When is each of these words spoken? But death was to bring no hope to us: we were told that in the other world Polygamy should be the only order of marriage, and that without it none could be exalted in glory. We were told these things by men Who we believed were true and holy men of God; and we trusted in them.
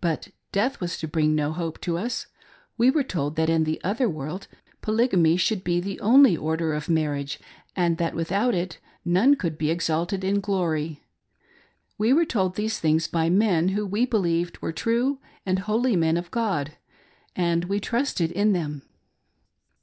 But 0.00 0.28
death 0.52 0.80
was 0.80 0.96
to 0.96 1.06
bring 1.06 1.34
no 1.34 1.52
hope 1.52 1.78
to 1.82 1.98
us: 1.98 2.28
we 2.78 2.90
were 2.90 3.02
told 3.02 3.36
that 3.36 3.50
in 3.50 3.64
the 3.64 3.78
other 3.84 4.08
world 4.08 4.48
Polygamy 4.80 5.36
should 5.36 5.62
be 5.62 5.80
the 5.80 6.00
only 6.00 6.34
order 6.34 6.72
of 6.72 6.88
marriage, 6.88 7.38
and 7.76 7.98
that 7.98 8.14
without 8.14 8.54
it 8.54 8.78
none 9.04 9.36
could 9.36 9.58
be 9.58 9.68
exalted 9.70 10.24
in 10.24 10.40
glory. 10.40 11.04
We 11.98 12.14
were 12.14 12.24
told 12.24 12.54
these 12.54 12.80
things 12.80 13.06
by 13.06 13.28
men 13.28 13.68
Who 13.68 13.84
we 13.86 14.06
believed 14.06 14.62
were 14.62 14.72
true 14.72 15.18
and 15.44 15.58
holy 15.58 15.94
men 15.94 16.16
of 16.16 16.30
God; 16.30 16.72
and 17.34 17.66
we 17.66 17.78
trusted 17.78 18.32
in 18.32 18.54
them. 18.54 18.80